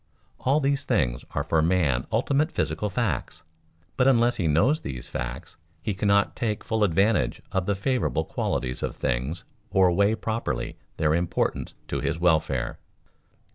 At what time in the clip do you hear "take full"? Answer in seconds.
6.35-6.83